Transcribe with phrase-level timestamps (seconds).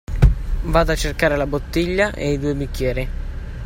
[0.63, 3.09] Vado a cercare la bottiglia e i due bicchieri.